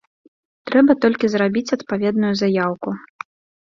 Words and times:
Трэба 0.69 0.91
толькі 1.05 1.31
зрабіць 1.35 1.73
адпаведную 1.79 2.33
заяўку. 2.45 2.89